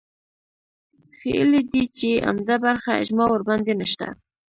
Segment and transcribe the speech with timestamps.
[1.17, 4.07] ښييلي دي چې عمده برخه اجماع ورباندې نشته